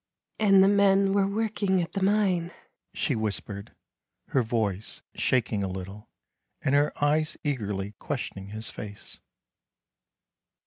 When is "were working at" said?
1.13-1.91